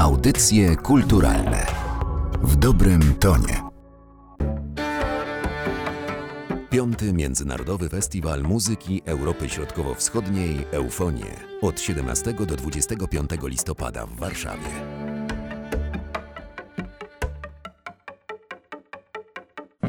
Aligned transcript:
Audycje 0.00 0.76
kulturalne 0.76 1.66
w 2.42 2.56
dobrym 2.56 3.14
tonie. 3.14 3.62
Piąty 6.70 7.12
Międzynarodowy 7.12 7.88
Festiwal 7.88 8.42
Muzyki 8.42 9.02
Europy 9.06 9.48
Środkowo-Wschodniej 9.48 10.66
Eufonie 10.72 11.36
od 11.62 11.80
17 11.80 12.32
do 12.32 12.56
25 12.56 13.30
listopada 13.42 14.06
w 14.06 14.16
Warszawie. 14.16 14.99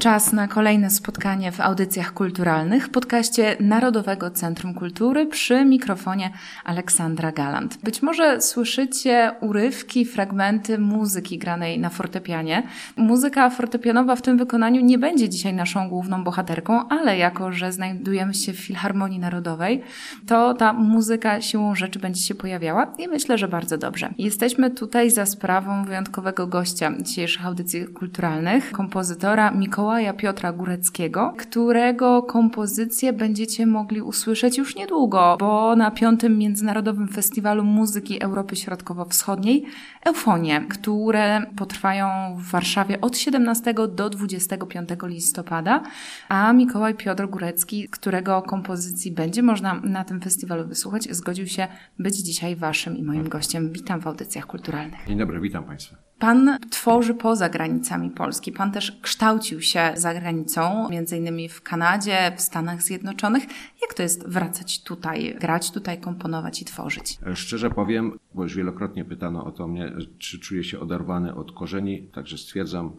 Czas 0.02 0.34
na 0.34 0.48
kolejne 0.48 0.90
spotkanie 0.90 1.52
w 1.52 1.62
audycjach 1.62 2.14
kulturalnych 2.14 2.86
w 2.86 2.90
podcaście 2.90 3.56
Narodowego 3.60 4.32
Centrum 4.32 4.74
Kultury 4.74 5.26
przy 5.26 5.66
mikrofonie 5.66 6.32
Aleksandra 6.64 7.32
Galant. 7.32 7.78
Być 7.84 8.02
może 8.02 8.42
słyszycie 8.42 9.32
urywki, 9.42 10.06
fragmenty 10.06 10.78
muzyki 10.78 11.38
granej 11.38 11.80
na 11.80 11.90
fortepianie. 11.90 12.64
Muzyka 12.98 13.50
fortepianowa 13.50 14.16
w 14.16 14.22
tym 14.22 14.38
wykonaniu 14.38 14.82
nie 14.82 14.98
będzie 14.98 15.30
dzisiaj 15.30 15.54
naszą 15.54 15.90
główną 15.90 16.24
bohaterką, 16.24 16.88
ale 16.90 17.18
jako, 17.18 17.52
że 17.52 17.72
znajdujemy 17.72 18.34
się 18.34 18.54
w 18.54 18.60
Filharmonii 18.60 19.20
Narodowej, 19.20 19.84
to 20.28 20.54
ta 20.54 20.74
muzyka 20.74 21.42
siłą 21.42 21.76
rzeczy 21.76 22.00
będzie 22.00 22.22
się 22.22 22.36
pojawiała 22.36 22.94
i 22.98 23.08
myślę, 23.08 23.38
że 23.38 23.48
bardzo 23.48 23.78
dobrze. 23.78 24.10
Jesteśmy 24.18 24.72
tutaj 24.72 25.12
za 25.12 25.26
sprawą 25.26 25.86
wyjątkowego 25.86 26.48
gościa 26.48 26.92
dzisiejszych 27.00 27.46
audycji 27.46 27.88
kulturalnych, 27.88 28.72
kompozytora 28.72 29.52
Mikołaja 29.52 29.91
Mikołaja 29.92 30.14
Piotra 30.14 30.54
Góreckiego, 30.54 31.34
którego 31.38 32.24
kompozycje 32.24 33.14
będziecie 33.14 33.66
mogli 33.66 34.02
usłyszeć 34.02 34.58
już 34.58 34.76
niedługo, 34.76 35.38
bo 35.40 35.76
na 35.76 35.92
piątym 35.92 36.38
Międzynarodowym 36.38 37.08
Festiwalu 37.08 37.64
Muzyki 37.64 38.22
Europy 38.22 38.56
Środkowo-Wschodniej 38.56 39.66
Eufonie, 40.06 40.66
które 40.70 41.46
potrwają 41.58 42.08
w 42.38 42.52
Warszawie 42.52 43.02
od 43.02 43.18
17 43.18 43.74
do 43.74 44.10
25 44.10 44.90
listopada, 45.04 45.84
a 46.30 46.54
Mikołaj 46.54 46.96
Piotr 46.96 47.28
Górecki, 47.28 47.90
którego 47.90 48.42
kompozycji 48.42 49.12
będzie 49.12 49.44
można 49.44 49.82
na 49.84 50.04
tym 50.04 50.22
festiwalu 50.22 50.68
wysłuchać, 50.68 51.04
zgodził 51.16 51.48
się 51.48 51.68
być 52.00 52.16
dzisiaj 52.16 52.56
waszym 52.56 52.98
i 52.98 53.04
moim 53.04 53.30
gościem. 53.30 53.72
Witam 53.72 54.00
w 54.00 54.08
audycjach 54.08 54.46
kulturalnych. 54.46 55.00
Dzień 55.08 55.18
dobry, 55.18 55.40
witam 55.40 55.64
Państwa. 55.64 56.11
Pan 56.22 56.58
tworzy 56.70 57.14
poza 57.14 57.50
granicami 57.50 58.10
Polski. 58.10 58.52
Pan 58.52 58.72
też 58.72 59.00
kształcił 59.02 59.62
się 59.62 59.94
za 59.96 60.14
granicą, 60.14 60.90
między 60.90 61.18
innymi 61.18 61.50
w 61.50 61.62
Kanadzie, 61.62 62.32
w 62.38 62.42
Stanach 62.42 62.82
Zjednoczonych. 62.82 63.44
Jak 63.82 63.94
to 63.94 64.04
jest 64.04 64.28
wracać 64.28 64.84
tutaj, 64.84 65.36
grać 65.40 65.72
tutaj, 65.72 66.00
komponować 66.00 66.62
i 66.62 66.66
tworzyć? 66.66 67.18
Szczerze 67.34 67.70
powiem, 67.70 68.20
bo 68.34 68.44
już 68.44 68.56
wielokrotnie 68.56 69.06
pytano 69.06 69.46
o 69.46 69.52
to 69.52 69.68
mnie, 69.68 69.92
czy 70.18 70.40
czuję 70.40 70.64
się 70.64 70.80
oderwany 70.80 71.36
od 71.36 71.52
korzeni, 71.52 72.02
także 72.02 72.38
stwierdzam, 72.38 72.92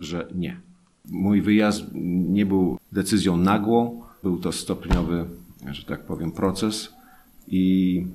że 0.00 0.28
nie. 0.34 0.60
Mój 1.04 1.42
wyjazd 1.42 1.84
nie 2.28 2.46
był 2.46 2.78
decyzją 2.92 3.36
nagłą, 3.36 4.02
był 4.22 4.38
to 4.38 4.52
stopniowy, 4.52 5.26
że 5.70 5.84
tak 5.84 6.04
powiem, 6.04 6.32
proces 6.32 6.94
i 7.46 8.06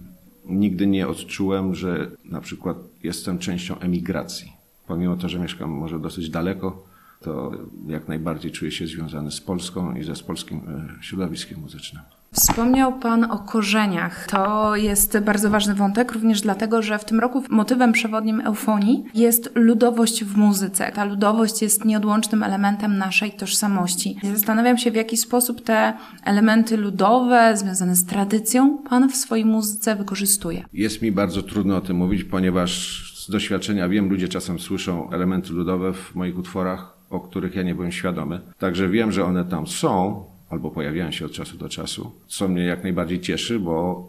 nigdy 0.45 0.88
nie 0.88 1.08
odczułem, 1.08 1.76
że 1.76 2.12
na 2.26 2.42
przykład 2.42 2.78
jestem 3.04 3.40
częścią 3.40 3.80
emigracji. 3.80 4.52
Pomimo 4.88 5.16
to, 5.16 5.30
że 5.30 5.40
mieszkam 5.40 5.70
może 5.70 6.00
dosyć 6.00 6.30
daleko, 6.30 6.89
to 7.20 7.52
jak 7.88 8.08
najbardziej 8.08 8.52
czuję 8.52 8.72
się 8.72 8.88
związany 8.88 9.31
z 9.31 9.42
Polską 9.42 9.95
i 9.95 10.03
ze 10.03 10.16
z 10.16 10.23
polskim 10.23 10.58
e, 10.58 11.03
środowiskiem 11.03 11.59
muzycznym. 11.59 12.03
Wspomniał 12.31 13.00
Pan 13.00 13.23
o 13.23 13.39
korzeniach. 13.39 14.28
To 14.28 14.75
jest 14.75 15.20
bardzo 15.20 15.50
ważny 15.50 15.75
wątek, 15.75 16.12
również 16.12 16.42
dlatego, 16.42 16.81
że 16.81 17.00
w 17.00 17.06
tym 17.06 17.20
roku 17.20 17.44
motywem 17.50 17.92
przewodnim 17.92 18.42
eufonii 18.42 19.03
jest 19.14 19.50
ludowość 19.56 20.23
w 20.23 20.38
muzyce. 20.38 20.92
Ta 20.92 21.06
ludowość 21.06 21.62
jest 21.62 21.86
nieodłącznym 21.86 22.44
elementem 22.44 22.97
naszej 22.97 23.31
tożsamości. 23.31 24.17
Zastanawiam 24.23 24.78
się, 24.78 24.91
w 24.91 24.96
jaki 24.96 25.18
sposób 25.18 25.62
te 25.62 25.94
elementy 26.24 26.78
ludowe, 26.78 27.57
związane 27.57 27.96
z 27.96 28.06
tradycją, 28.06 28.78
Pan 28.78 29.09
w 29.09 29.16
swojej 29.16 29.46
muzyce 29.46 29.96
wykorzystuje. 29.96 30.66
Jest 30.74 31.01
mi 31.01 31.12
bardzo 31.12 31.44
trudno 31.44 31.78
o 31.78 31.81
tym 31.81 31.97
mówić, 31.97 32.24
ponieważ 32.24 33.03
z 33.25 33.31
doświadczenia 33.31 33.90
wiem, 33.90 34.09
ludzie 34.09 34.28
czasem 34.28 34.59
słyszą 34.59 35.09
elementy 35.12 35.53
ludowe 35.53 35.94
w 35.94 36.16
moich 36.16 36.38
utworach, 36.38 36.99
o 37.09 37.20
których 37.20 37.56
ja 37.56 37.64
nie 37.64 37.75
byłem 37.75 37.92
świadomy. 37.92 38.42
Także 38.58 38.90
wiem, 38.90 39.12
że 39.12 39.25
one 39.25 39.46
tam 39.46 39.68
są, 39.68 40.24
albo 40.50 40.72
pojawiają 40.72 41.12
się 41.12 41.25
od 41.25 41.31
czasu 41.31 41.58
do 41.58 41.70
czasu, 41.70 42.12
co 42.28 42.47
mnie 42.47 42.64
jak 42.64 42.84
najbardziej 42.84 43.20
cieszy, 43.20 43.59
bo 43.59 44.08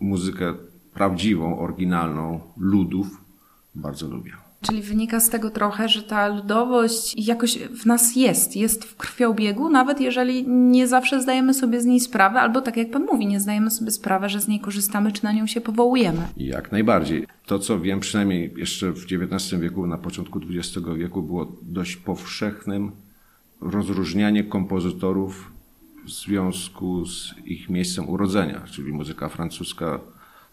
muzykę 0.00 0.54
prawdziwą, 0.94 1.58
oryginalną 1.58 2.40
ludów 2.56 3.24
bardzo 3.74 4.08
lubię. 4.08 4.49
Czyli 4.62 4.82
wynika 4.82 5.20
z 5.20 5.30
tego 5.30 5.50
trochę, 5.50 5.88
że 5.88 6.02
ta 6.02 6.28
ludowość 6.28 7.26
jakoś 7.26 7.58
w 7.58 7.86
nas 7.86 8.16
jest, 8.16 8.56
jest 8.56 8.84
w 8.84 8.96
krwiobiegu, 8.96 9.68
nawet 9.68 10.00
jeżeli 10.00 10.48
nie 10.48 10.88
zawsze 10.88 11.22
zdajemy 11.22 11.54
sobie 11.54 11.80
z 11.80 11.84
niej 11.84 12.00
sprawę, 12.00 12.40
albo 12.40 12.60
tak 12.60 12.76
jak 12.76 12.90
Pan 12.90 13.04
mówi, 13.04 13.26
nie 13.26 13.40
zdajemy 13.40 13.70
sobie 13.70 13.90
sprawy, 13.90 14.28
że 14.28 14.40
z 14.40 14.48
niej 14.48 14.60
korzystamy, 14.60 15.12
czy 15.12 15.24
na 15.24 15.32
nią 15.32 15.46
się 15.46 15.60
powołujemy. 15.60 16.28
Jak 16.36 16.72
najbardziej. 16.72 17.26
To, 17.46 17.58
co 17.58 17.80
wiem, 17.80 18.00
przynajmniej 18.00 18.54
jeszcze 18.56 18.92
w 18.92 19.04
XIX 19.04 19.60
wieku, 19.60 19.86
na 19.86 19.98
początku 19.98 20.40
XX 20.50 20.86
wieku, 20.96 21.22
było 21.22 21.52
dość 21.62 21.96
powszechnym 21.96 22.92
rozróżnianie 23.60 24.44
kompozytorów 24.44 25.52
w 26.04 26.10
związku 26.10 27.06
z 27.06 27.34
ich 27.44 27.68
miejscem 27.70 28.08
urodzenia, 28.08 28.60
czyli 28.70 28.92
muzyka 28.92 29.28
francuska, 29.28 30.00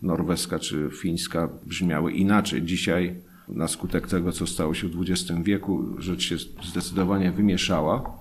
norweska 0.02 0.60
czy 0.60 0.90
fińska 1.02 1.50
brzmiały 1.66 2.12
inaczej. 2.12 2.62
Dzisiaj 2.62 3.16
na 3.50 3.68
skutek 3.68 4.08
tego, 4.08 4.32
co 4.32 4.48
stało 4.48 4.74
się 4.74 4.88
w 4.88 5.02
XX 5.02 5.40
wieku, 5.44 5.86
rzecz 5.98 6.22
się 6.24 6.36
zdecydowanie 6.64 7.32
wymieszała, 7.32 8.18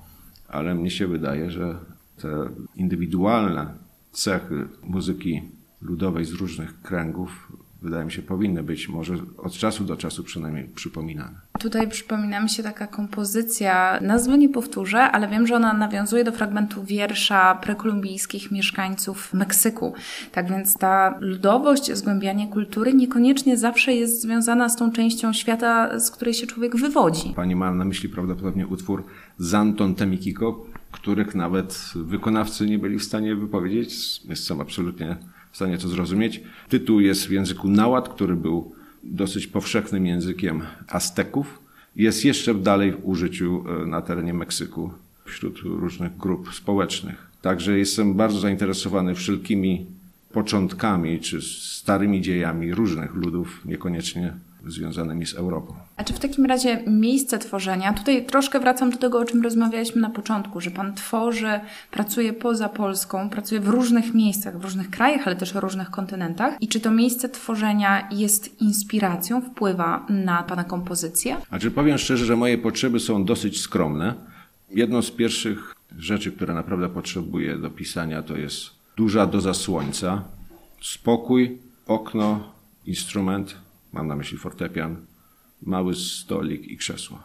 ale 0.49 0.75
mnie 0.75 0.91
się 0.91 1.07
wydaje, 1.07 1.51
że 1.51 1.79
te 2.17 2.49
indywidualne 2.77 3.75
cechy 4.13 4.69
muzyki 4.83 5.43
ludowej 5.83 6.25
z 6.25 6.33
różnych 6.33 6.83
kręgów 6.83 7.53
wydaje 7.87 8.05
mi 8.05 8.13
się, 8.13 8.23
powinny 8.23 8.63
być 8.63 8.89
może 8.89 9.15
od 9.39 9.53
czasu 9.53 9.85
do 9.85 9.97
czasu 9.97 10.25
przynajmniej 10.25 10.69
przypominane. 10.75 11.41
Tutaj 11.61 11.89
przypomina 11.89 12.41
mi 12.41 12.49
się 12.49 12.63
taka 12.63 12.87
kompozycja, 12.87 14.01
nazwy 14.01 14.39
nie 14.39 14.49
powtórzę, 14.49 14.99
ale 14.99 15.29
wiem, 15.29 15.47
że 15.47 15.57
ona 15.57 15.73
nawiązuje 15.73 16.25
do 16.25 16.33
fragmentu 16.33 16.85
wiersza 16.85 17.55
prekolumbijskich 17.55 18.51
mieszkańców 18.51 19.35
Meksyku. 19.35 19.95
Tak 20.33 20.51
więc 20.51 20.79
ta 20.79 21.19
ludowość, 21.21 21.93
zgłębianie 21.93 22.49
kultury 22.49 22.95
niekoniecznie 22.95 23.57
zawsze 23.57 23.95
jest 23.95 24.23
związana 24.23 24.69
z 24.69 24.77
tą 24.77 24.93
częścią 24.93 25.33
świata, 25.33 26.01
z 26.01 26.11
której 26.11 26.35
się 26.35 26.47
człowiek 26.47 26.77
wywodzi. 26.77 27.33
Pani 27.37 27.57
ma 27.57 27.75
na 27.75 27.85
myśli 27.85 28.09
prawdopodobnie 28.09 28.67
utwór 28.67 29.05
Zanton 29.39 29.95
Temikiko, 29.95 30.67
których 30.93 31.35
nawet 31.35 31.93
wykonawcy 31.95 32.67
nie 32.67 32.79
byli 32.79 32.99
w 32.99 33.05
stanie 33.05 33.35
wypowiedzieć. 33.37 34.21
Jestem 34.25 34.61
absolutnie 34.61 35.17
w 35.57 35.59
stanie 35.59 35.79
to 35.79 35.89
zrozumieć. 35.89 36.41
Tytuł 36.69 37.01
jest 37.01 37.27
w 37.27 37.31
języku 37.31 37.69
naład, 37.69 38.09
który 38.09 38.37
był 38.37 38.73
dosyć 39.05 39.47
powszechnym 39.47 40.07
językiem 40.07 40.63
Azteków. 40.89 41.59
Jest 41.97 42.25
jeszcze 42.25 42.55
dalej 42.55 42.93
w 42.93 42.99
użyciu 43.03 43.65
e, 43.83 43.87
na 43.87 44.03
terenie 44.03 44.35
Meksyku 44.35 44.91
wśród 45.25 45.59
różnych 45.59 46.17
grup 46.17 46.55
społecznych. 46.55 47.27
Także 47.43 47.79
jestem 47.79 48.15
bardzo 48.15 48.39
zainteresowany 48.39 49.15
wszelkimi 49.15 49.87
początkami 50.33 51.21
czy 51.21 51.43
starymi 51.43 52.21
dziejami 52.21 52.75
różnych 52.75 53.15
ludów, 53.15 53.63
niekoniecznie 53.65 54.33
związanymi 54.67 55.27
z 55.27 55.35
Europą. 55.35 55.75
A 55.97 56.05
czy 56.05 56.13
w 56.13 56.19
takim 56.19 56.47
razie 56.47 56.83
miejsce 56.87 57.39
tworzenia, 57.39 57.93
tutaj 57.93 58.27
troszkę 58.27 58.61
wracam 58.61 58.91
do 58.91 58.97
tego, 58.97 59.19
o 59.19 59.25
czym 59.25 59.43
rozmawialiśmy 59.43 60.01
na 60.01 60.11
początku, 60.11 60.61
że 60.61 60.71
Pan 60.71 60.95
tworzy, 60.95 61.61
pracuje 61.91 62.33
poza 62.33 62.69
Polską, 62.69 63.31
pracuje 63.31 63.61
w 63.61 63.69
różnych 63.69 64.15
miejscach, 64.15 64.59
w 64.59 64.65
różnych 64.65 64.91
krajach, 64.91 65.27
ale 65.27 65.37
też 65.37 65.53
w 65.53 65.57
różnych 65.57 65.91
kontynentach. 65.91 66.55
I 66.61 66.69
czy 66.69 66.81
to 66.81 66.91
miejsce 66.91 67.29
tworzenia 67.29 68.09
jest 68.13 68.61
inspiracją, 68.61 69.41
wpływa 69.41 70.07
na 70.09 70.43
Pana 70.43 70.65
kompozycję? 70.65 71.37
A 71.51 71.59
czy 71.59 71.71
powiem 71.71 71.99
szczerze, 71.99 72.25
że 72.25 72.37
moje 72.37 72.59
potrzeby 72.59 73.01
są 73.01 73.25
dosyć 73.25 73.61
skromne. 73.61 74.15
Jedną 74.71 75.03
z 75.03 75.11
pierwszych 75.11 75.75
rzeczy, 75.99 76.33
które 76.33 76.55
naprawdę 76.55 76.89
potrzebuję 76.89 77.59
do 77.59 77.71
pisania, 77.71 78.23
to 78.23 78.37
jest 78.37 78.71
duża 78.97 79.27
doza 79.27 79.55
słońca, 79.55 80.25
spokój, 80.83 81.59
okno, 81.87 82.53
instrument, 82.87 83.57
mam 83.97 84.09
na 84.09 84.17
myśli 84.17 84.39
fortepian, 84.39 84.97
mały 85.63 85.95
stolik 85.95 86.69
i 86.69 86.77
krzesło. 86.77 87.19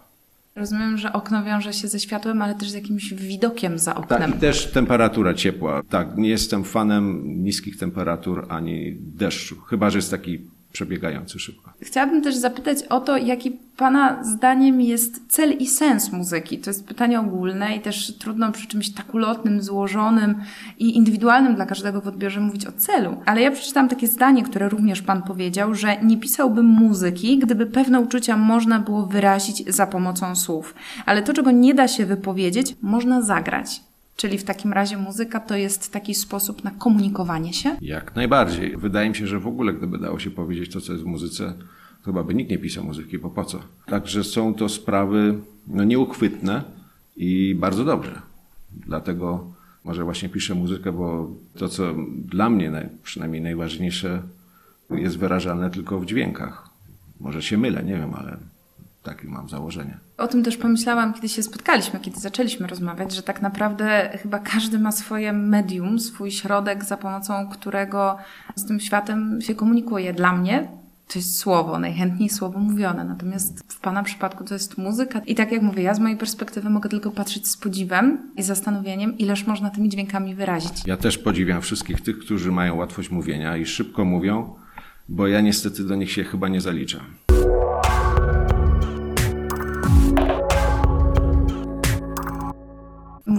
Rozumiem, 0.55 0.97
że 0.97 1.13
okno 1.13 1.43
wiąże 1.43 1.73
się 1.73 1.87
ze 1.87 1.99
światłem, 1.99 2.41
ale 2.41 2.55
też 2.55 2.69
z 2.69 2.73
jakimś 2.73 3.13
widokiem 3.13 3.79
za 3.79 3.95
oknem. 3.95 4.31
Tak, 4.31 4.37
i 4.37 4.39
też 4.39 4.71
temperatura 4.71 5.33
ciepła. 5.33 5.83
Tak, 5.89 6.17
nie 6.17 6.29
jestem 6.29 6.63
fanem 6.63 7.23
niskich 7.43 7.77
temperatur 7.77 8.45
ani 8.49 8.95
deszczu. 8.99 9.61
Chyba, 9.61 9.89
że 9.89 9.97
jest 9.97 10.11
taki 10.11 10.39
przebiegający 10.71 11.39
szybko. 11.39 11.73
Chciałabym 11.81 12.21
też 12.21 12.35
zapytać 12.35 12.77
o 12.89 12.99
to, 12.99 13.17
jaki 13.17 13.51
Pana 13.77 14.23
zdaniem 14.23 14.81
jest 14.81 15.21
cel 15.27 15.57
i 15.57 15.67
sens 15.67 16.11
muzyki. 16.11 16.59
To 16.59 16.69
jest 16.69 16.87
pytanie 16.87 17.19
ogólne 17.19 17.75
i 17.75 17.81
też 17.81 18.17
trudno 18.17 18.51
przy 18.51 18.67
czymś 18.67 18.89
tak 18.89 19.13
ulotnym, 19.13 19.61
złożonym 19.61 20.35
i 20.79 20.97
indywidualnym 20.97 21.55
dla 21.55 21.65
każdego 21.65 22.01
w 22.01 22.07
odbiorze 22.07 22.39
mówić 22.39 22.67
o 22.67 22.71
celu. 22.71 23.17
Ale 23.25 23.41
ja 23.41 23.51
przeczytam 23.51 23.89
takie 23.89 24.07
zdanie, 24.07 24.43
które 24.43 24.69
również 24.69 25.01
Pan 25.01 25.23
powiedział, 25.23 25.75
że 25.75 25.97
nie 26.03 26.17
pisałbym 26.17 26.65
muzyki, 26.65 27.37
gdyby 27.37 27.65
pewne 27.65 27.99
uczucia 27.99 28.37
można 28.37 28.79
było 28.79 29.05
wyrazić 29.05 29.73
za 29.73 29.87
pomocą 29.87 30.35
słów. 30.35 30.75
Ale 31.05 31.21
to, 31.21 31.33
czego 31.33 31.51
nie 31.51 31.73
da 31.73 31.87
się 31.87 32.05
wypowiedzieć, 32.05 32.75
można 32.81 33.21
zagrać. 33.21 33.81
Czyli 34.21 34.37
w 34.37 34.43
takim 34.43 34.73
razie 34.73 34.97
muzyka 34.97 35.39
to 35.39 35.55
jest 35.55 35.93
taki 35.93 36.15
sposób 36.15 36.63
na 36.63 36.71
komunikowanie 36.71 37.53
się? 37.53 37.77
Jak 37.81 38.15
najbardziej. 38.15 38.77
Wydaje 38.77 39.09
mi 39.09 39.15
się, 39.15 39.27
że 39.27 39.39
w 39.39 39.47
ogóle 39.47 39.73
gdyby 39.73 39.97
dało 39.97 40.19
się 40.19 40.31
powiedzieć 40.31 40.73
to, 40.73 40.81
co 40.81 40.91
jest 40.91 41.03
w 41.03 41.07
muzyce, 41.07 41.53
to 41.99 42.05
chyba 42.05 42.23
by 42.23 42.33
nikt 42.33 42.51
nie 42.51 42.57
pisał 42.57 42.83
muzyki, 42.83 43.17
bo 43.17 43.29
po 43.29 43.45
co? 43.45 43.59
Także 43.85 44.23
są 44.23 44.53
to 44.53 44.69
sprawy 44.69 45.39
no, 45.67 45.83
nieuchwytne 45.83 46.63
i 47.17 47.55
bardzo 47.55 47.85
dobrze. 47.85 48.21
Dlatego 48.71 49.53
może 49.83 50.03
właśnie 50.03 50.29
piszę 50.29 50.55
muzykę, 50.55 50.91
bo 50.91 51.31
to, 51.57 51.69
co 51.69 51.95
dla 52.25 52.49
mnie 52.49 52.89
przynajmniej 53.03 53.41
najważniejsze, 53.41 54.21
jest 54.89 55.17
wyrażane 55.17 55.69
tylko 55.69 55.99
w 55.99 56.05
dźwiękach. 56.05 56.69
Może 57.19 57.41
się 57.41 57.57
mylę, 57.57 57.83
nie 57.83 57.97
wiem, 57.97 58.13
ale 58.13 58.37
takie 59.03 59.27
mam 59.27 59.49
założenie. 59.49 59.97
O 60.17 60.27
tym 60.27 60.43
też 60.43 60.57
pomyślałam, 60.57 61.13
kiedy 61.13 61.29
się 61.29 61.43
spotkaliśmy, 61.43 61.99
kiedy 61.99 62.19
zaczęliśmy 62.19 62.67
rozmawiać, 62.67 63.15
że 63.15 63.23
tak 63.23 63.41
naprawdę 63.41 64.17
chyba 64.21 64.39
każdy 64.39 64.79
ma 64.79 64.91
swoje 64.91 65.33
medium, 65.33 65.99
swój 65.99 66.31
środek, 66.31 66.83
za 66.83 66.97
pomocą 66.97 67.49
którego 67.49 68.17
z 68.55 68.65
tym 68.65 68.79
światem 68.79 69.41
się 69.41 69.55
komunikuje. 69.55 70.13
Dla 70.13 70.33
mnie 70.33 70.67
to 71.07 71.19
jest 71.19 71.37
słowo, 71.37 71.79
najchętniej 71.79 72.29
słowo 72.29 72.59
mówione. 72.59 73.03
Natomiast 73.03 73.73
w 73.73 73.79
Pana 73.79 74.03
przypadku 74.03 74.43
to 74.43 74.53
jest 74.53 74.77
muzyka. 74.77 75.21
I 75.25 75.35
tak 75.35 75.51
jak 75.51 75.61
mówię, 75.61 75.83
ja 75.83 75.93
z 75.93 75.99
mojej 75.99 76.17
perspektywy 76.17 76.69
mogę 76.69 76.89
tylko 76.89 77.11
patrzeć 77.11 77.47
z 77.47 77.57
podziwem 77.57 78.17
i 78.37 78.43
zastanowieniem, 78.43 79.17
ileż 79.17 79.47
można 79.47 79.69
tymi 79.69 79.89
dźwiękami 79.89 80.35
wyrazić. 80.35 80.71
Ja 80.85 80.97
też 80.97 81.17
podziwiam 81.17 81.61
wszystkich 81.61 82.01
tych, 82.01 82.19
którzy 82.19 82.51
mają 82.51 82.75
łatwość 82.75 83.11
mówienia 83.11 83.57
i 83.57 83.65
szybko 83.65 84.05
mówią, 84.05 84.55
bo 85.09 85.27
ja 85.27 85.41
niestety 85.41 85.83
do 85.83 85.95
nich 85.95 86.11
się 86.11 86.23
chyba 86.23 86.47
nie 86.47 86.61
zaliczam. 86.61 87.30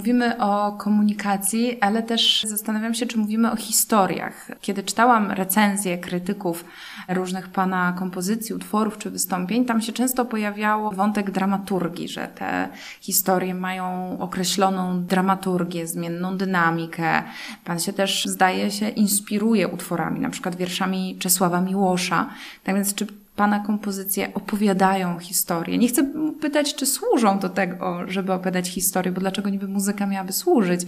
Mówimy 0.02 0.38
o 0.38 0.72
komunikacji, 0.72 1.80
ale 1.80 2.02
też 2.02 2.44
zastanawiam 2.48 2.94
się, 2.94 3.06
czy 3.06 3.18
mówimy 3.18 3.52
o 3.52 3.56
historiach. 3.56 4.50
Kiedy 4.60 4.82
czytałam 4.82 5.30
recenzje 5.30 5.98
krytyków 5.98 6.64
różnych 7.08 7.48
pana 7.48 7.94
kompozycji, 7.98 8.54
utworów 8.54 8.98
czy 8.98 9.10
wystąpień, 9.10 9.64
tam 9.64 9.82
się 9.82 9.92
często 9.92 10.24
pojawiało 10.24 10.90
wątek 10.90 11.30
dramaturgii, 11.30 12.08
że 12.08 12.28
te 12.28 12.68
historie 13.00 13.54
mają 13.54 14.16
określoną 14.20 15.04
dramaturgię, 15.04 15.86
zmienną 15.86 16.36
dynamikę. 16.36 17.22
Pan 17.64 17.80
się 17.80 17.92
też, 17.92 18.24
zdaje 18.26 18.70
się, 18.70 18.88
inspiruje 18.88 19.68
utworami, 19.68 20.20
na 20.20 20.30
przykład 20.30 20.56
wierszami 20.56 21.16
Czesława 21.18 21.60
Miłosza. 21.60 22.30
Tak 22.64 22.74
więc, 22.74 22.94
czy 22.94 23.06
Pana 23.42 23.60
kompozycje 23.60 24.34
opowiadają 24.34 25.18
historię. 25.18 25.78
Nie 25.78 25.88
chcę 25.88 26.12
pytać, 26.40 26.74
czy 26.74 26.86
służą 26.86 27.38
do 27.38 27.48
tego, 27.48 28.00
żeby 28.08 28.32
opowiadać 28.32 28.68
historię, 28.68 29.12
bo 29.12 29.20
dlaczego 29.20 29.50
niby 29.50 29.68
muzyka 29.68 30.06
miałaby 30.06 30.32
służyć, 30.32 30.80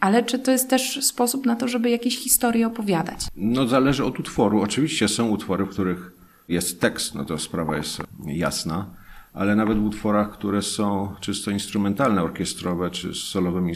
ale 0.00 0.22
czy 0.22 0.38
to 0.38 0.50
jest 0.50 0.70
też 0.70 1.04
sposób 1.04 1.46
na 1.46 1.56
to, 1.56 1.68
żeby 1.68 1.90
jakieś 1.90 2.18
historie 2.18 2.66
opowiadać? 2.66 3.26
No 3.36 3.66
zależy 3.66 4.04
od 4.04 4.20
utworu. 4.20 4.62
Oczywiście 4.62 5.08
są 5.08 5.28
utwory, 5.28 5.64
w 5.64 5.68
których 5.68 6.12
jest 6.48 6.80
tekst, 6.80 7.14
no 7.14 7.24
to 7.24 7.38
sprawa 7.38 7.76
jest 7.76 8.02
jasna, 8.26 8.86
ale 9.34 9.56
nawet 9.56 9.78
w 9.78 9.84
utworach, 9.84 10.30
które 10.30 10.62
są 10.62 11.14
czysto 11.20 11.50
instrumentalne, 11.50 12.22
orkiestrowe, 12.22 12.90
czy 12.90 13.14
z 13.14 13.18
solowymi 13.18 13.74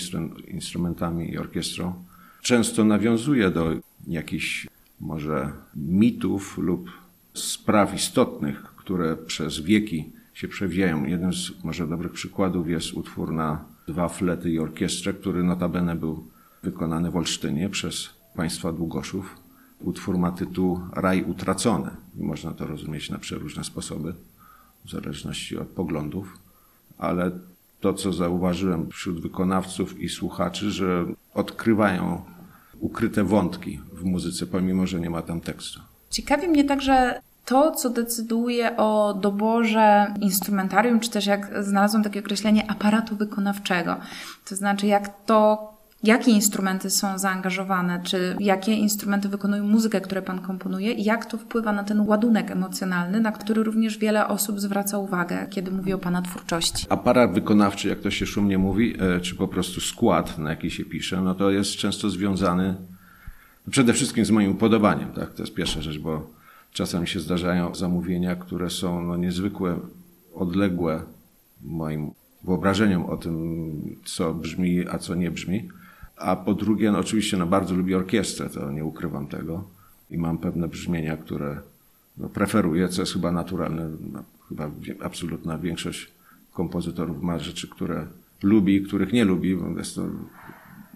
instrumentami 0.49 1.31
i 1.31 1.39
orkiestrą, 1.39 1.95
często 2.43 2.85
nawiązuje 2.85 3.51
do 3.51 3.73
jakichś 4.07 4.67
może 5.01 5.53
mitów 5.77 6.59
lub 6.59 7.02
spraw 7.35 7.95
istotnych, 7.95 8.63
które 8.63 9.17
przez 9.17 9.61
wieki 9.61 10.13
się 10.35 10.49
przewijają. 10.49 11.05
Jeden 11.05 11.33
z 11.33 11.65
może 11.65 11.87
dobrych 11.87 12.13
przykładów 12.13 12.69
jest 12.69 12.93
utwór 12.93 13.33
na 13.33 13.65
dwa 13.89 14.09
flety 14.09 14.51
i 14.51 14.59
orkiestrę, 14.59 15.13
który 15.13 15.45
notabene 15.45 15.97
był 15.97 16.27
wykonany 16.63 17.11
w 17.11 17.17
Olsztynie 17.17 17.69
przez 17.69 18.11
państwa 18.37 18.73
Długoszów. 18.73 19.37
Utwór 19.81 20.19
ma 20.19 20.33
tytuł 20.33 20.81
Raj 20.93 21.23
utracony. 21.23 21.91
Można 22.15 22.51
to 22.51 22.67
rozumieć 22.67 23.11
na 23.11 23.19
przeróżne 23.19 23.65
sposoby, 23.65 24.15
w 24.85 24.91
zależności 24.91 25.59
od 25.59 25.69
poglądów, 25.69 26.39
ale 26.99 27.31
to, 27.81 27.95
co 27.95 28.13
zauważyłem 28.13 28.91
wśród 28.91 29.21
wykonawców 29.21 30.01
i 30.01 30.09
słuchaczy, 30.09 30.71
że 30.71 31.07
odkrywają 31.35 32.23
ukryte 32.81 33.25
wątki 33.25 33.81
w 33.93 34.05
muzyce, 34.05 34.47
pomimo 34.47 34.87
że 34.87 35.01
nie 35.01 35.11
ma 35.11 35.23
tam 35.23 35.41
tekstu. 35.41 35.81
Ciekawi 36.13 36.49
mnie 36.49 36.65
także 36.65 37.21
to, 37.45 37.71
co 37.71 37.91
decyduje 37.91 38.77
o 38.77 39.15
doborze 39.15 40.15
instrumentarium, 40.21 41.01
czy 41.01 41.11
też 41.11 41.27
jak 41.27 41.65
znalazłam 41.65 42.03
takie 42.03 42.21
określenie 42.21 42.71
aparatu 42.71 43.17
wykonawczego. 43.17 43.97
To 44.49 44.57
znaczy, 44.57 44.87
jak 44.87 45.25
to 45.27 45.73
jakie 46.03 46.31
instrumenty 46.31 46.91
są 46.91 47.19
zaangażowane, 47.19 48.01
czy 48.05 48.37
jakie 48.41 48.73
instrumenty 48.73 49.29
wykonują 49.29 49.65
muzykę, 49.65 50.01
które 50.01 50.23
Pan 50.23 50.39
komponuje 50.39 50.93
i 50.93 51.05
jak 51.05 51.27
to 51.27 51.39
wpływa 51.39 51.73
na 51.73 51.85
ten 51.85 52.01
ładunek 52.01 52.51
emocjonalny, 52.51 53.21
na 53.21 53.33
który 53.33 53.63
również 53.63 53.99
wiele 53.99 54.29
osób 54.29 54.61
zwraca 54.61 54.99
uwagę, 54.99 55.47
kiedy 55.51 55.71
mówi 55.71 55.93
o 55.93 55.99
Pana 55.99 56.23
twórczości. 56.23 56.87
Aparat 56.89 57.33
wykonawczy, 57.35 57.89
jak 57.89 58.01
to 58.01 58.11
się 58.11 58.27
szumnie 58.27 58.59
mówi, 58.59 58.97
e, 59.01 59.21
czy 59.21 59.35
po 59.35 59.49
prostu 59.49 59.81
skład, 59.81 60.39
na 60.39 60.51
jaki 60.51 60.71
się 60.71 60.85
pisze, 60.85 61.21
no 61.21 61.35
to 61.35 61.51
jest 61.51 61.71
często 61.71 62.11
związany 62.11 62.75
przede 63.71 63.93
wszystkim 63.93 64.25
z 64.25 64.31
moim 64.31 64.51
upodobaniem, 64.51 65.13
tak? 65.13 65.35
To 65.35 65.43
jest 65.43 65.55
pierwsza 65.55 65.83
rzecz, 65.83 65.99
bo 65.99 66.31
Czasem 66.73 67.07
się 67.07 67.21
zdarzają 67.21 67.75
zamówienia, 67.75 68.37
które 68.37 68.71
są 68.71 69.03
no, 69.03 69.17
niezwykłe, 69.17 69.81
odległe 70.35 71.03
moim 71.63 72.11
wyobrażeniom 72.45 73.07
o 73.07 73.17
tym, 73.17 73.73
co 74.05 74.35
brzmi, 74.35 74.89
a 74.89 74.99
co 74.99 75.15
nie 75.15 75.31
brzmi. 75.31 75.69
A 76.17 76.37
po 76.37 76.55
drugie, 76.55 76.93
no, 76.93 76.99
oczywiście 76.99 77.37
no, 77.37 77.47
bardzo 77.47 77.75
lubię 77.75 77.97
orkiestrę, 77.97 78.49
to 78.49 78.71
nie 78.71 78.85
ukrywam 78.85 79.27
tego. 79.27 79.65
I 80.11 80.19
mam 80.19 80.39
pewne 80.39 80.69
brzmienia, 80.69 81.17
które 81.17 81.61
no, 82.19 82.29
preferuję, 82.29 82.89
co 82.89 83.03
jest 83.03 83.13
chyba 83.13 83.33
naturalne. 83.33 83.91
No, 84.13 84.25
chyba 84.49 84.71
absolutna 85.03 85.59
większość 85.59 86.11
kompozytorów 86.53 87.23
ma 87.23 87.39
rzeczy, 87.39 87.69
które 87.69 88.07
lubi, 88.43 88.83
których 88.83 89.13
nie 89.13 89.25
lubi. 89.25 89.59
Jest 89.77 89.95
to 89.95 90.03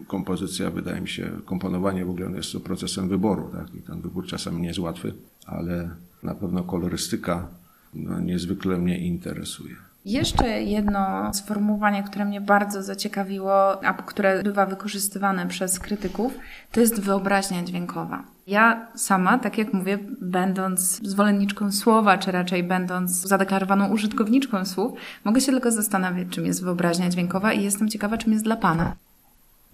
kompozycja, 0.06 0.70
wydaje 0.70 1.00
mi 1.00 1.08
się, 1.08 1.31
komponowanie 1.44 2.04
w 2.04 2.10
ogóle 2.10 2.31
jest 2.31 2.58
procesem 2.64 3.08
wyboru, 3.08 3.50
tak? 3.52 3.75
I 3.75 3.82
ten 3.82 4.00
wybór 4.00 4.26
czasem 4.26 4.62
nie 4.62 4.69
jest 4.69 4.78
łatwy, 4.78 5.14
ale 5.46 5.90
na 6.22 6.34
pewno 6.34 6.62
kolorystyka 6.62 7.48
no, 7.94 8.20
niezwykle 8.20 8.79
mnie 8.79 8.98
interesuje. 8.98 9.76
Jeszcze 10.05 10.62
jedno 10.62 11.34
sformułowanie, 11.34 12.03
które 12.03 12.24
mnie 12.24 12.41
bardzo 12.41 12.82
zaciekawiło, 12.82 13.84
a 13.84 13.94
które 13.94 14.43
bywa 14.43 14.67
wykorzystywane 14.67 15.46
przez 15.46 15.79
krytyków, 15.79 16.38
to 16.72 16.81
jest 16.81 17.00
wyobraźnia 17.00 17.65
dźwiękowa. 17.65 18.22
Ja 18.46 18.86
sama, 18.94 19.38
tak 19.38 19.58
jak 19.58 19.72
mówię, 19.72 19.98
będąc 20.20 20.81
zwolenniczką 20.81 21.72
słowa, 21.72 22.19
czy 22.19 22.32
raczej 22.32 22.62
będąc 22.62 23.10
zadeklarowaną 23.10 23.88
użytkowniczką 23.88 24.65
słów, 24.65 24.98
mogę 25.24 25.41
się 25.41 25.53
tylko 25.53 25.70
zastanawiać, 25.70 26.29
czym 26.29 26.46
jest 26.46 26.65
wyobraźnia 26.65 27.10
dźwiękowa 27.10 27.53
i 27.53 27.65
jestem 27.65 27.88
ciekawa, 27.88 28.19
czym 28.19 28.32
jest 28.32 28.44
dla 28.44 28.56
Pana. 28.56 28.96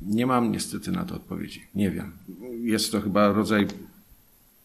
Nie 0.07 0.27
mam 0.27 0.53
niestety 0.53 0.91
na 0.91 1.05
to 1.05 1.15
odpowiedzi. 1.15 1.63
Nie 1.75 1.91
wiem. 1.91 2.13
Jest 2.63 2.93
to 2.93 3.01
chyba 3.01 3.33
rodzaj 3.33 3.67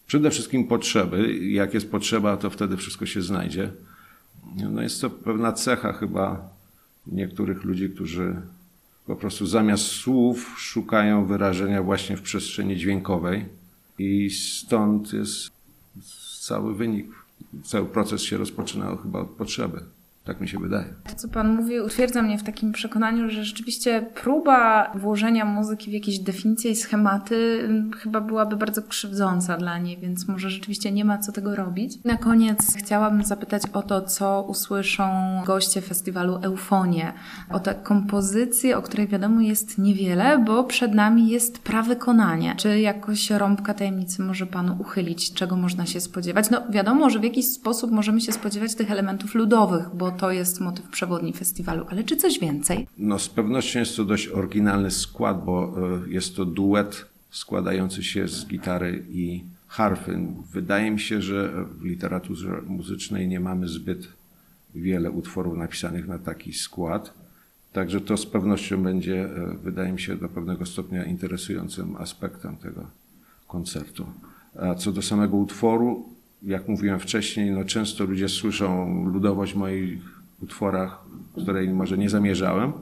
przede 0.08 0.32
wszystkim 0.32 0.68
potrzeby. 0.68 1.38
Jak 1.38 1.74
jest 1.74 1.92
potrzeba, 1.92 2.38
to 2.38 2.50
wtedy 2.50 2.78
wszystko 2.78 3.06
się 3.06 3.22
znajdzie. 3.22 3.72
No 4.72 4.82
jest 4.82 5.02
to 5.02 5.10
pewna 5.10 5.54
cecha 5.54 5.94
chyba 5.94 6.50
niektórych 7.08 7.64
ludzi, 7.64 7.90
którzy 7.90 8.42
po 9.06 9.16
prostu 9.16 9.46
zamiast 9.46 9.84
słów 9.84 10.56
szukają 10.58 11.26
wyrażenia 11.26 11.84
właśnie 11.84 12.18
w 12.18 12.22
przestrzeni 12.22 12.78
dźwiękowej 12.78 13.46
i 14.00 14.30
stąd 14.30 15.14
jest 15.14 15.52
cały 16.40 16.76
wynik, 16.76 17.08
cały 17.64 17.86
proces 17.86 18.22
się 18.22 18.38
rozpoczynał 18.38 18.98
chyba 18.98 19.20
od 19.20 19.30
potrzeby. 19.30 19.84
Tak 20.28 20.42
mi 20.42 20.48
się 20.48 20.60
wydaje. 20.60 20.86
To, 21.10 21.16
co 21.16 21.28
Pan 21.28 21.56
mówi, 21.56 21.80
utwierdza 21.80 22.22
mnie 22.22 22.38
w 22.38 22.44
takim 22.44 22.72
przekonaniu, 22.72 23.30
że 23.30 23.44
rzeczywiście 23.44 24.02
próba 24.24 24.92
włożenia 24.96 25.46
muzyki 25.46 25.90
w 25.90 25.94
jakieś 25.94 26.20
definicje 26.20 26.72
i 26.72 26.76
schematy 26.76 27.62
mm, 27.64 27.92
chyba 27.94 28.22
byłaby 28.22 28.56
bardzo 28.56 28.82
krzywdząca 28.82 29.58
dla 29.58 29.78
niej, 29.78 29.98
więc 29.98 30.28
może 30.28 30.50
rzeczywiście 30.50 30.92
nie 30.92 31.06
ma 31.06 31.18
co 31.18 31.32
tego 31.32 31.56
robić. 31.56 32.04
Na 32.04 32.18
koniec 32.18 32.76
chciałabym 32.78 33.24
zapytać 33.24 33.64
o 33.74 33.82
to, 33.82 34.02
co 34.02 34.46
usłyszą 34.48 35.10
goście 35.46 35.82
festiwalu 35.82 36.40
Eufonie, 36.42 37.14
o 37.50 37.60
tę 37.60 37.76
kompozycję, 37.84 38.78
o 38.78 38.82
której 38.82 39.08
wiadomo 39.08 39.42
jest 39.42 39.78
niewiele, 39.78 40.44
bo 40.46 40.64
przed 40.64 40.94
nami 40.94 41.30
jest 41.30 41.60
prawykonanie. 41.60 42.56
Czy 42.58 42.80
jakoś 42.80 43.30
rąbka 43.30 43.74
tajemnicy 43.74 44.22
może 44.22 44.46
Panu 44.46 44.76
uchylić, 44.80 45.34
czego 45.34 45.56
można 45.56 45.86
się 45.86 46.02
spodziewać? 46.02 46.50
No 46.50 46.62
wiadomo, 46.70 47.10
że 47.10 47.20
w 47.20 47.24
jakiś 47.24 47.46
sposób 47.46 47.92
możemy 47.92 48.22
się 48.22 48.32
spodziewać 48.32 48.76
tych 48.76 48.92
elementów 48.92 49.36
ludowych, 49.36 49.90
bo 49.94 50.17
to 50.18 50.32
jest 50.32 50.60
motyw 50.60 50.90
przewodni 50.90 51.34
festiwalu, 51.34 51.86
ale 51.90 52.04
czy 52.04 52.18
coś 52.18 52.40
więcej? 52.40 52.88
No 52.98 53.20
z 53.20 53.30
pewnością 53.30 53.80
jest 53.80 53.96
to 53.96 54.06
dość 54.06 54.28
oryginalny 54.28 54.92
skład, 54.92 55.46
bo 55.46 55.74
e, 56.06 56.10
jest 56.10 56.36
to 56.36 56.46
duet 56.46 57.06
składający 57.32 58.04
się 58.04 58.28
z 58.28 58.46
gitary 58.48 59.06
i 59.10 59.44
harfy. 59.68 60.20
Wydaje 60.54 60.92
mi 60.92 61.00
się, 61.00 61.22
że 61.22 61.66
w 61.80 61.84
literaturze 61.84 62.62
muzycznej 62.68 63.28
nie 63.28 63.40
mamy 63.40 63.68
zbyt 63.68 64.08
wiele 64.76 65.12
utworów 65.12 65.58
napisanych 65.58 66.08
na 66.08 66.20
taki 66.20 66.54
skład. 66.54 67.14
Także 67.74 68.02
to 68.02 68.18
z 68.18 68.26
pewnością 68.26 68.84
będzie, 68.84 69.26
e, 69.26 69.58
wydaje 69.64 69.92
mi 69.92 70.02
się, 70.02 70.16
do 70.16 70.30
pewnego 70.30 70.66
stopnia 70.66 71.06
interesującym 71.06 71.96
aspektem 71.96 72.58
tego 72.58 72.88
koncertu. 73.48 74.06
A 74.60 74.76
co 74.76 74.92
do 74.92 75.02
samego 75.02 75.38
utworu, 75.38 76.10
jak 76.44 76.68
mówiłem 76.68 77.00
wcześniej, 77.00 77.52
no 77.52 77.64
często 77.64 78.06
ludzie 78.06 78.30
słyszą 78.30 79.04
ludowość 79.06 79.54
w 79.54 79.58
moich 79.58 80.00
utworach, 80.42 81.06
której 81.42 81.70
może 81.70 81.98
nie 81.98 82.10
zamierzałem, 82.10 82.74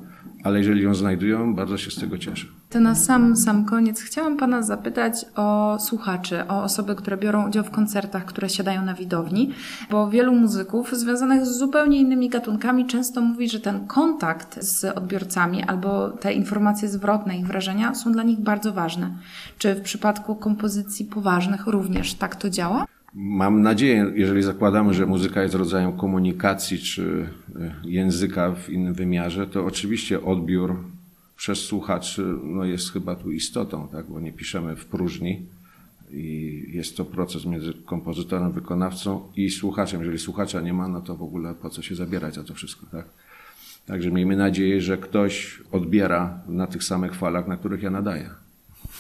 ale 0.43 0.59
jeżeli 0.59 0.83
ją 0.83 0.95
znajdują, 0.95 1.55
bardzo 1.55 1.77
się 1.77 1.91
z 1.91 1.95
tego 1.95 2.17
cieszę. 2.17 2.47
To 2.69 2.79
na 2.79 2.95
sam, 2.95 3.37
sam 3.37 3.65
koniec 3.65 4.01
chciałam 4.01 4.37
Pana 4.37 4.61
zapytać 4.61 5.25
o 5.35 5.77
słuchaczy, 5.79 6.47
o 6.47 6.63
osoby, 6.63 6.95
które 6.95 7.17
biorą 7.17 7.47
udział 7.47 7.63
w 7.63 7.69
koncertach, 7.69 8.25
które 8.25 8.49
siadają 8.49 8.85
na 8.85 8.93
widowni, 8.93 9.51
bo 9.91 10.09
wielu 10.09 10.33
muzyków 10.33 10.93
związanych 10.93 11.45
z 11.45 11.57
zupełnie 11.57 11.99
innymi 11.99 12.29
gatunkami 12.29 12.85
często 12.85 13.21
mówi, 13.21 13.49
że 13.49 13.59
ten 13.59 13.87
kontakt 13.87 14.63
z 14.63 14.97
odbiorcami 14.97 15.63
albo 15.63 16.09
te 16.09 16.33
informacje 16.33 16.89
zwrotne, 16.89 17.37
ich 17.37 17.47
wrażenia 17.47 17.95
są 17.95 18.11
dla 18.11 18.23
nich 18.23 18.39
bardzo 18.39 18.73
ważne. 18.73 19.11
Czy 19.57 19.75
w 19.75 19.81
przypadku 19.81 20.35
kompozycji 20.35 21.05
poważnych 21.05 21.67
również 21.67 22.13
tak 22.13 22.35
to 22.35 22.49
działa? 22.49 22.85
Mam 23.17 23.61
nadzieję, 23.61 24.11
jeżeli 24.15 24.43
zakładamy, 24.43 24.93
że 24.93 25.05
muzyka 25.05 25.43
jest 25.43 25.55
rodzajem 25.55 25.97
komunikacji 25.97 26.79
czy 26.79 27.29
e, 27.55 27.75
języka 27.83 28.51
w 28.51 28.69
innym 28.69 28.93
wymiarze, 28.93 29.47
to 29.47 29.65
oczywiście 29.65 30.23
odbiór 30.23 30.83
przez 31.37 31.59
słuchaczy 31.59 32.25
no 32.43 32.65
jest 32.65 32.91
chyba 32.91 33.15
tu 33.15 33.31
istotą, 33.31 33.87
tak? 33.87 34.05
bo 34.05 34.19
nie 34.19 34.33
piszemy 34.33 34.75
w 34.75 34.85
próżni 34.85 35.45
i 36.11 36.63
jest 36.73 36.97
to 36.97 37.05
proces 37.05 37.45
między 37.45 37.73
kompozytorem, 37.73 38.51
wykonawcą 38.51 39.21
i 39.35 39.49
słuchaczem. 39.49 39.99
Jeżeli 39.99 40.19
słuchacza 40.19 40.61
nie 40.61 40.73
ma, 40.73 40.87
no 40.87 41.01
to 41.01 41.15
w 41.15 41.23
ogóle 41.23 41.53
po 41.53 41.69
co 41.69 41.81
się 41.81 41.95
zabierać 41.95 42.35
za 42.35 42.43
to 42.43 42.53
wszystko. 42.53 42.85
Tak? 42.91 43.05
Także 43.85 44.11
miejmy 44.11 44.35
nadzieję, 44.35 44.81
że 44.81 44.97
ktoś 44.97 45.61
odbiera 45.71 46.39
na 46.47 46.67
tych 46.67 46.83
samych 46.83 47.15
falach, 47.15 47.47
na 47.47 47.57
których 47.57 47.83
ja 47.83 47.89
nadaję. 47.89 48.29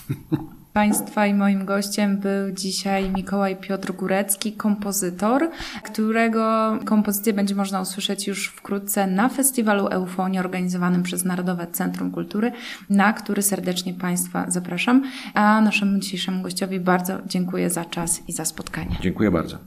Państwa 0.75 1.27
i 1.27 1.33
moim 1.33 1.65
gościem 1.65 2.17
był 2.17 2.51
dzisiaj 2.51 3.09
Mikołaj 3.09 3.55
Piotr 3.55 3.93
Górecki, 3.93 4.53
kompozytor, 4.53 5.49
którego 5.83 6.73
kompozycję 6.85 7.33
będzie 7.33 7.55
można 7.55 7.81
usłyszeć 7.81 8.27
już 8.27 8.47
wkrótce 8.47 9.07
na 9.07 9.29
festiwalu 9.29 9.87
Eufonii 9.87 10.39
organizowanym 10.39 11.03
przez 11.03 11.25
Narodowe 11.25 11.67
Centrum 11.67 12.11
Kultury, 12.11 12.51
na 12.89 13.13
który 13.13 13.41
serdecznie 13.41 13.93
Państwa 13.93 14.45
zapraszam. 14.47 15.03
A 15.33 15.61
naszemu 15.61 15.99
dzisiejszemu 15.99 16.43
gościowi 16.43 16.79
bardzo 16.79 17.17
dziękuję 17.25 17.69
za 17.69 17.85
czas 17.85 18.21
i 18.27 18.31
za 18.31 18.45
spotkanie. 18.45 18.97
Dziękuję 19.01 19.31
bardzo. 19.31 19.57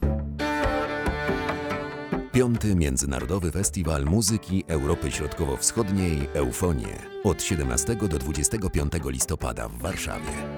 Piąty 2.32 2.74
Międzynarodowy 2.74 3.50
Festiwal 3.50 4.04
Muzyki 4.04 4.64
Europy 4.68 5.10
Środkowo-Wschodniej 5.10 6.28
Eufonie 6.34 6.96
od 7.24 7.42
17 7.42 7.96
do 7.96 8.18
25 8.18 8.92
listopada 9.04 9.68
w 9.68 9.78
Warszawie. 9.78 10.57